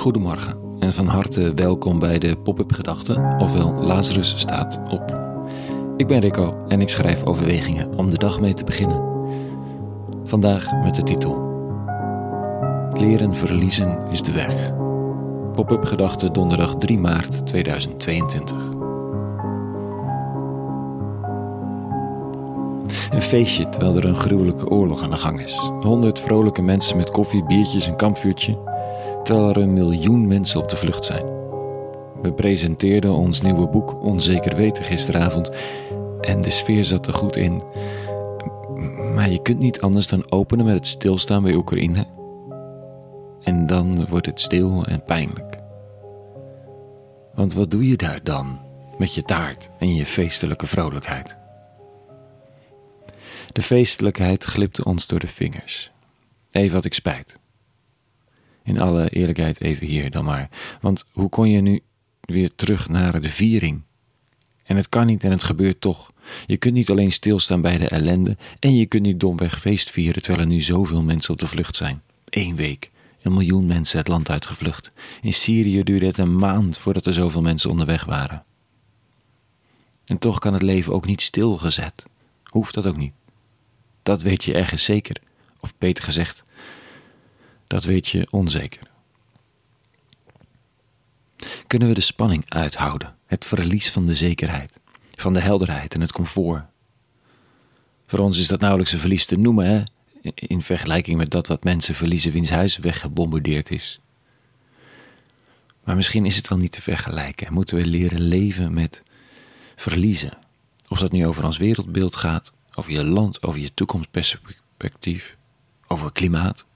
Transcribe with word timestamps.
Goedemorgen 0.00 0.58
en 0.78 0.92
van 0.92 1.06
harte 1.06 1.54
welkom 1.54 1.98
bij 1.98 2.18
de 2.18 2.36
Pop-up 2.36 2.72
Gedachten, 2.72 3.40
ofwel 3.40 3.74
Lazarus 3.74 4.38
staat 4.38 4.80
op. 4.90 5.20
Ik 5.96 6.06
ben 6.06 6.20
Rico 6.20 6.64
en 6.68 6.80
ik 6.80 6.88
schrijf 6.88 7.24
overwegingen 7.24 7.96
om 7.96 8.10
de 8.10 8.18
dag 8.18 8.40
mee 8.40 8.52
te 8.52 8.64
beginnen. 8.64 9.02
Vandaag 10.24 10.72
met 10.82 10.94
de 10.94 11.02
titel 11.02 11.34
Leren 12.92 13.34
verliezen 13.34 13.98
is 14.10 14.22
de 14.22 14.32
weg. 14.32 14.72
Pop-up 15.52 15.84
Gedachten 15.84 16.32
donderdag 16.32 16.76
3 16.76 16.98
maart 16.98 17.46
2022. 17.46 18.56
Een 23.10 23.22
feestje 23.22 23.68
terwijl 23.68 23.96
er 23.96 24.04
een 24.04 24.16
gruwelijke 24.16 24.68
oorlog 24.68 25.02
aan 25.02 25.10
de 25.10 25.16
gang 25.16 25.40
is. 25.40 25.70
Honderd 25.80 26.20
vrolijke 26.20 26.62
mensen 26.62 26.96
met 26.96 27.10
koffie, 27.10 27.44
biertjes 27.44 27.86
en 27.86 27.96
kampvuurtje 27.96 28.69
terwijl 29.22 29.48
er 29.48 29.56
een 29.56 29.72
miljoen 29.72 30.26
mensen 30.26 30.60
op 30.60 30.68
de 30.68 30.76
vlucht 30.76 31.04
zijn. 31.04 31.24
We 32.22 32.32
presenteerden 32.32 33.12
ons 33.12 33.40
nieuwe 33.40 33.68
boek 33.68 34.02
Onzeker 34.02 34.56
Weten 34.56 34.84
gisteravond 34.84 35.50
en 36.20 36.40
de 36.40 36.50
sfeer 36.50 36.84
zat 36.84 37.06
er 37.06 37.14
goed 37.14 37.36
in. 37.36 37.62
Maar 39.14 39.30
je 39.30 39.42
kunt 39.42 39.58
niet 39.58 39.80
anders 39.80 40.06
dan 40.08 40.30
openen 40.30 40.64
met 40.64 40.74
het 40.74 40.86
stilstaan 40.86 41.42
bij 41.42 41.54
Oekraïne. 41.54 42.06
En 43.42 43.66
dan 43.66 44.06
wordt 44.06 44.26
het 44.26 44.40
stil 44.40 44.84
en 44.84 45.04
pijnlijk. 45.04 45.56
Want 47.34 47.54
wat 47.54 47.70
doe 47.70 47.88
je 47.88 47.96
daar 47.96 48.20
dan 48.22 48.58
met 48.98 49.14
je 49.14 49.22
taart 49.22 49.70
en 49.78 49.94
je 49.94 50.06
feestelijke 50.06 50.66
vrolijkheid? 50.66 51.38
De 53.52 53.62
feestelijkheid 53.62 54.44
glipte 54.44 54.84
ons 54.84 55.06
door 55.06 55.18
de 55.18 55.26
vingers. 55.26 55.90
Even 56.50 56.74
had 56.74 56.84
ik 56.84 56.94
spijt. 56.94 57.39
In 58.70 58.80
alle 58.80 59.08
eerlijkheid 59.08 59.60
even 59.60 59.86
hier 59.86 60.10
dan 60.10 60.24
maar. 60.24 60.48
Want 60.80 61.04
hoe 61.12 61.28
kon 61.28 61.50
je 61.50 61.60
nu 61.60 61.80
weer 62.20 62.54
terug 62.54 62.88
naar 62.88 63.20
de 63.20 63.30
viering? 63.30 63.82
En 64.64 64.76
het 64.76 64.88
kan 64.88 65.06
niet 65.06 65.24
en 65.24 65.30
het 65.30 65.42
gebeurt 65.42 65.80
toch. 65.80 66.12
Je 66.46 66.56
kunt 66.56 66.74
niet 66.74 66.90
alleen 66.90 67.12
stilstaan 67.12 67.60
bij 67.60 67.78
de 67.78 67.88
ellende 67.88 68.36
en 68.58 68.76
je 68.76 68.86
kunt 68.86 69.02
niet 69.02 69.20
domweg 69.20 69.60
feest 69.60 69.90
vieren 69.90 70.22
terwijl 70.22 70.44
er 70.44 70.52
nu 70.52 70.60
zoveel 70.60 71.02
mensen 71.02 71.32
op 71.32 71.38
de 71.38 71.46
vlucht 71.46 71.76
zijn. 71.76 72.02
Eén 72.24 72.56
week, 72.56 72.90
een 73.22 73.32
miljoen 73.32 73.66
mensen 73.66 73.98
het 73.98 74.08
land 74.08 74.30
uitgevlucht. 74.30 74.92
In 75.22 75.32
Syrië 75.32 75.82
duurde 75.82 76.06
het 76.06 76.18
een 76.18 76.36
maand 76.36 76.78
voordat 76.78 77.06
er 77.06 77.12
zoveel 77.12 77.42
mensen 77.42 77.70
onderweg 77.70 78.04
waren. 78.04 78.44
En 80.04 80.18
toch 80.18 80.38
kan 80.38 80.52
het 80.52 80.62
leven 80.62 80.92
ook 80.92 81.06
niet 81.06 81.22
stilgezet. 81.22 82.04
Hoeft 82.44 82.74
dat 82.74 82.86
ook 82.86 82.96
niet. 82.96 83.12
Dat 84.02 84.22
weet 84.22 84.44
je 84.44 84.54
ergens 84.54 84.84
zeker. 84.84 85.16
Of 85.60 85.74
beter 85.78 86.04
gezegd, 86.04 86.42
dat 87.70 87.84
weet 87.84 88.08
je 88.08 88.26
onzeker. 88.30 88.82
Kunnen 91.66 91.88
we 91.88 91.94
de 91.94 92.00
spanning 92.00 92.44
uithouden, 92.48 93.16
het 93.26 93.44
verlies 93.44 93.90
van 93.90 94.06
de 94.06 94.14
zekerheid, 94.14 94.80
van 95.14 95.32
de 95.32 95.40
helderheid 95.40 95.94
en 95.94 96.00
het 96.00 96.12
comfort? 96.12 96.64
Voor 98.06 98.18
ons 98.18 98.38
is 98.38 98.46
dat 98.46 98.60
nauwelijks 98.60 98.92
een 98.92 98.98
verlies 98.98 99.26
te 99.26 99.36
noemen, 99.36 99.66
hè? 99.66 99.82
in 100.34 100.62
vergelijking 100.62 101.16
met 101.16 101.30
dat 101.30 101.46
wat 101.46 101.64
mensen 101.64 101.94
verliezen 101.94 102.32
wiens 102.32 102.50
huis 102.50 102.76
weggebombardeerd 102.76 103.70
is. 103.70 104.00
Maar 105.84 105.96
misschien 105.96 106.26
is 106.26 106.36
het 106.36 106.48
wel 106.48 106.58
niet 106.58 106.72
te 106.72 106.82
vergelijken. 106.82 107.52
Moeten 107.52 107.76
we 107.76 107.86
leren 107.86 108.20
leven 108.20 108.74
met 108.74 109.02
verliezen? 109.76 110.38
Of 110.88 110.98
dat 110.98 111.12
nu 111.12 111.26
over 111.26 111.44
ons 111.44 111.58
wereldbeeld 111.58 112.16
gaat, 112.16 112.52
over 112.74 112.92
je 112.92 113.04
land, 113.04 113.42
over 113.42 113.60
je 113.60 113.74
toekomstperspectief, 113.74 115.36
over 115.86 116.12
klimaat. 116.12 116.68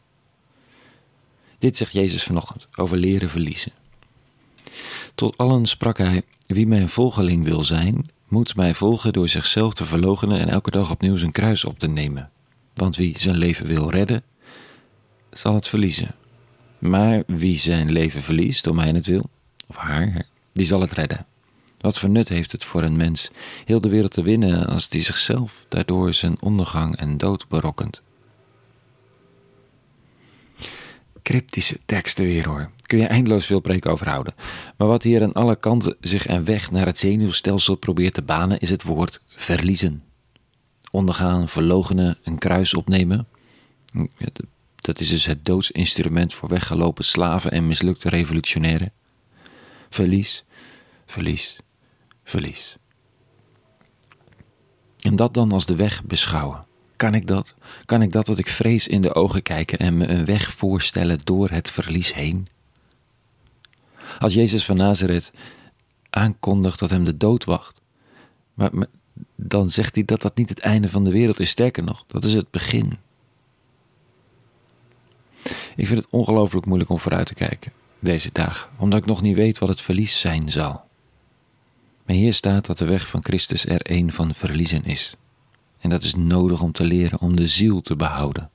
Dit 1.65 1.77
zegt 1.77 1.93
Jezus 1.93 2.23
vanochtend 2.23 2.69
over 2.77 2.97
leren 2.97 3.29
verliezen. 3.29 3.73
Tot 5.15 5.37
allen 5.37 5.67
sprak 5.67 5.99
hij: 5.99 6.23
Wie 6.47 6.67
mijn 6.67 6.89
volgeling 6.89 7.45
wil 7.45 7.65
zijn, 7.65 8.11
moet 8.29 8.57
mij 8.57 8.75
volgen 8.75 9.13
door 9.13 9.29
zichzelf 9.29 9.75
te 9.75 9.85
verloochenen 9.85 10.41
en 10.41 10.49
elke 10.49 10.71
dag 10.71 10.91
opnieuw 10.91 11.17
zijn 11.17 11.33
kruis 11.33 11.65
op 11.65 11.79
te 11.79 11.89
nemen. 11.89 12.31
Want 12.75 12.97
wie 12.97 13.19
zijn 13.19 13.37
leven 13.37 13.67
wil 13.67 13.91
redden, 13.91 14.23
zal 15.31 15.55
het 15.55 15.69
verliezen. 15.69 16.15
Maar 16.79 17.23
wie 17.27 17.59
zijn 17.59 17.93
leven 17.93 18.23
verliest 18.23 18.65
door 18.65 18.75
mijn 18.75 18.95
het 18.95 19.07
wil, 19.07 19.31
of 19.67 19.77
haar, 19.77 20.27
die 20.53 20.67
zal 20.67 20.81
het 20.81 20.93
redden. 20.93 21.27
Wat 21.81 21.99
voor 21.99 22.11
nut 22.11 22.29
heeft 22.29 22.53
het 22.53 22.65
voor 22.65 22.83
een 22.83 22.97
mens 22.97 23.31
heel 23.65 23.81
de 23.81 23.89
wereld 23.89 24.11
te 24.11 24.23
winnen 24.23 24.67
als 24.67 24.89
die 24.89 25.03
zichzelf 25.03 25.67
daardoor 25.69 26.15
zijn 26.15 26.37
ondergang 26.41 26.97
en 26.97 27.17
dood 27.17 27.49
berokkent? 27.49 28.03
Cryptische 31.35 31.79
teksten 31.87 32.25
weer 32.25 32.49
hoor. 32.49 32.71
Kun 32.83 32.99
je 32.99 33.07
eindeloos 33.07 33.47
veel 33.47 33.61
preek 33.61 33.87
over 33.87 34.09
houden. 34.09 34.35
Maar 34.77 34.89
wat 34.89 35.03
hier 35.03 35.23
aan 35.23 35.33
alle 35.33 35.57
kanten 35.57 35.97
zich 36.01 36.29
een 36.29 36.45
weg 36.45 36.71
naar 36.71 36.87
het 36.87 36.99
zenuwstelsel 36.99 37.75
probeert 37.75 38.15
te 38.15 38.23
banen, 38.23 38.61
is 38.61 38.71
het 38.71 38.83
woord 38.83 39.23
verliezen. 39.27 40.03
Ondergaan, 40.91 41.49
verlogenen, 41.49 42.19
een 42.23 42.39
kruis 42.39 42.75
opnemen. 42.75 43.27
Dat 44.77 45.01
is 45.01 45.09
dus 45.09 45.27
het 45.27 45.45
doodsinstrument 45.45 46.35
voor 46.35 46.49
weggelopen 46.49 47.05
slaven 47.05 47.51
en 47.51 47.67
mislukte 47.67 48.09
revolutionairen. 48.09 48.93
Verlies, 49.91 50.45
verlies, 51.07 51.57
verlies. 52.25 52.77
En 55.01 55.17
dat 55.17 55.35
dan 55.35 55.53
als 55.53 55.67
de 55.67 55.77
weg 55.77 56.05
beschouwen. 56.05 56.67
Kan 56.97 57.15
ik 57.15 57.27
dat? 57.27 57.55
Kan 57.85 58.03
ik 58.03 58.13
dat 58.13 58.27
dat 58.27 58.39
ik 58.39 58.49
vrees 58.49 58.89
in 58.89 59.03
de 59.03 59.15
ogen 59.15 59.43
kijken 59.43 59.79
en 59.79 59.97
me 59.97 60.07
een 60.07 60.25
weg 60.25 60.53
voorstellen 60.53 61.19
door 61.25 61.51
het 61.51 61.71
verlies 61.71 62.15
heen? 62.15 62.49
Als 64.19 64.35
Jezus 64.35 64.65
van 64.65 64.77
Nazareth 64.77 65.31
aankondigt 66.11 66.79
dat 66.79 66.91
hem 66.91 67.05
de 67.05 67.17
dood 67.17 67.45
wacht, 67.45 67.81
maar, 68.55 68.71
dan 69.37 69.71
zegt 69.71 69.95
hij 69.95 70.05
dat 70.05 70.23
dat 70.23 70.37
niet 70.37 70.49
het 70.49 70.59
einde 70.59 70.89
van 70.89 71.05
de 71.05 71.11
wereld 71.11 71.41
is. 71.41 71.51
Sterker 71.51 71.83
nog, 71.83 72.05
dat 72.07 72.25
is 72.25 72.35
het 72.35 72.51
begin. 72.51 72.93
Ik 75.77 75.87
vind 75.87 75.99
het 75.99 76.11
ongelooflijk 76.11 76.67
moeilijk 76.67 76.91
om 76.91 76.99
vooruit 76.99 77.27
te 77.27 77.35
kijken 77.35 77.73
deze 77.99 78.31
dagen, 78.33 78.71
omdat 78.79 78.99
ik 78.99 79.07
nog 79.07 79.23
niet 79.23 79.37
weet 79.37 79.59
wat 79.59 79.69
het 79.69 79.81
verlies 79.81 80.21
zijn 80.21 80.51
zal. 80.51 80.85
Maar 82.07 82.17
hier 82.17 82.33
staat 82.33 82.67
dat 82.67 82.79
de 82.79 82.85
weg 82.85 83.07
van 83.07 83.25
Christus 83.25 83.67
er 83.67 83.91
een 83.91 84.13
van 84.13 84.35
verliezen 84.35 84.85
is. 84.85 85.17
En 85.85 85.91
dat 85.91 86.03
is 86.03 86.15
nodig 86.15 86.61
om 86.61 86.73
te 86.73 86.85
leren 86.85 87.21
om 87.21 87.37
de 87.37 87.47
ziel 87.47 87.81
te 87.81 87.97
behouden. 87.97 88.51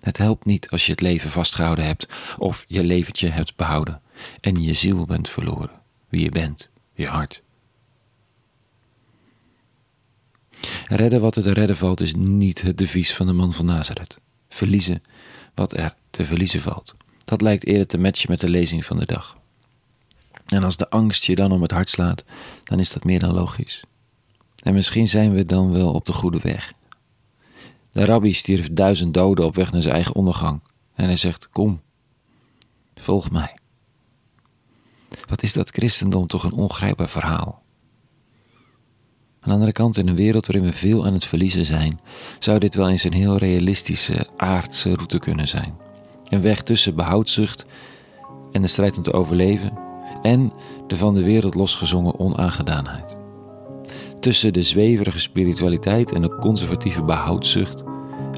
Het 0.00 0.18
helpt 0.18 0.44
niet 0.44 0.70
als 0.70 0.86
je 0.86 0.92
het 0.92 1.00
leven 1.00 1.30
vastgehouden 1.30 1.84
hebt 1.84 2.08
of 2.38 2.64
je 2.68 2.84
leventje 2.84 3.28
hebt 3.28 3.56
behouden 3.56 4.00
en 4.40 4.62
je 4.62 4.72
ziel 4.72 5.06
bent 5.06 5.28
verloren, 5.28 5.70
wie 6.08 6.22
je 6.22 6.30
bent, 6.30 6.70
je 6.92 7.06
hart. 7.06 7.42
Redden 10.88 11.20
wat 11.20 11.36
er 11.36 11.42
te 11.42 11.52
redden 11.52 11.76
valt 11.76 12.00
is 12.00 12.14
niet 12.14 12.62
het 12.62 12.78
devies 12.78 13.14
van 13.14 13.26
de 13.26 13.32
man 13.32 13.52
van 13.52 13.66
Nazareth. 13.66 14.18
Verliezen 14.48 15.02
wat 15.54 15.76
er 15.76 15.94
te 16.10 16.24
verliezen 16.24 16.60
valt. 16.60 16.94
Dat 17.24 17.40
lijkt 17.40 17.66
eerder 17.66 17.86
te 17.86 17.98
matchen 17.98 18.30
met 18.30 18.40
de 18.40 18.48
lezing 18.48 18.84
van 18.84 18.98
de 18.98 19.06
dag. 19.06 19.38
En 20.46 20.62
als 20.62 20.76
de 20.76 20.90
angst 20.90 21.24
je 21.24 21.34
dan 21.34 21.52
om 21.52 21.62
het 21.62 21.70
hart 21.70 21.90
slaat, 21.90 22.24
dan 22.64 22.78
is 22.78 22.92
dat 22.92 23.04
meer 23.04 23.20
dan 23.20 23.34
logisch. 23.34 23.84
En 24.66 24.74
misschien 24.74 25.08
zijn 25.08 25.32
we 25.32 25.44
dan 25.44 25.72
wel 25.72 25.92
op 25.92 26.06
de 26.06 26.12
goede 26.12 26.38
weg. 26.42 26.72
De 27.92 28.04
rabbi 28.04 28.32
stierf 28.32 28.68
duizend 28.72 29.14
doden 29.14 29.44
op 29.44 29.54
weg 29.54 29.72
naar 29.72 29.82
zijn 29.82 29.94
eigen 29.94 30.14
ondergang. 30.14 30.60
En 30.94 31.04
hij 31.04 31.16
zegt: 31.16 31.48
Kom, 31.50 31.80
volg 32.94 33.30
mij. 33.30 33.58
Wat 35.26 35.42
is 35.42 35.52
dat 35.52 35.70
christendom 35.70 36.26
toch 36.26 36.44
een 36.44 36.52
ongrijpbaar 36.52 37.08
verhaal? 37.08 37.62
Aan 39.40 39.48
de 39.48 39.52
andere 39.52 39.72
kant, 39.72 39.96
in 39.96 40.08
een 40.08 40.16
wereld 40.16 40.46
waarin 40.46 40.66
we 40.66 40.72
veel 40.72 41.06
aan 41.06 41.12
het 41.12 41.24
verliezen 41.24 41.64
zijn, 41.64 42.00
zou 42.38 42.58
dit 42.58 42.74
wel 42.74 42.88
eens 42.88 43.04
een 43.04 43.12
heel 43.12 43.36
realistische, 43.36 44.28
aardse 44.36 44.94
route 44.94 45.18
kunnen 45.18 45.48
zijn. 45.48 45.74
Een 46.28 46.42
weg 46.42 46.62
tussen 46.62 46.94
behoudzucht 46.94 47.66
en 48.52 48.62
de 48.62 48.68
strijd 48.68 48.96
om 48.96 49.02
te 49.02 49.12
overleven 49.12 49.78
en 50.22 50.52
de 50.86 50.96
van 50.96 51.14
de 51.14 51.22
wereld 51.22 51.54
losgezongen 51.54 52.18
onaangedaanheid. 52.18 53.25
Tussen 54.26 54.52
de 54.52 54.62
zweverige 54.62 55.18
spiritualiteit 55.18 56.12
en 56.12 56.22
de 56.22 56.36
conservatieve 56.36 57.02
behoudzucht 57.02 57.84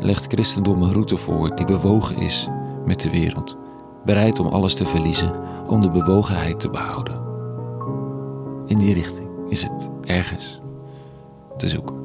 legt 0.02 0.26
christendom 0.32 0.82
een 0.82 0.93
route 0.93 1.17
voor 1.17 1.56
die 1.56 1.64
bewogen 1.64 2.17
is 2.17 2.49
met 2.87 3.00
de 3.00 3.11
wereld, 3.11 3.56
bereid 4.05 4.38
om 4.38 4.46
alles 4.46 4.75
te 4.75 4.87
verliezen 4.87 5.32
om 5.67 5.81
de 5.81 5.90
bewogenheid 5.90 6.61
te 6.61 6.70
behouden. 6.70 7.20
In 8.67 8.79
die 8.79 8.94
richting 8.94 9.29
is 9.49 9.62
het 9.62 9.90
ergens 10.05 10.61
te 11.56 11.69
zoeken. 11.69 11.96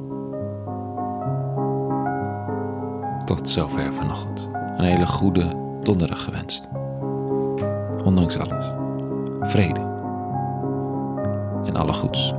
Tot 3.24 3.48
zover 3.48 3.94
vanochtend. 3.94 4.48
Een 4.76 4.84
hele 4.84 5.06
goede 5.06 5.52
donderdag 5.82 6.24
gewenst. 6.24 6.68
Ondanks 8.04 8.38
alles. 8.38 8.66
Vrede. 9.40 9.80
En 11.64 11.76
alle 11.76 11.92
goeds. 11.92 12.34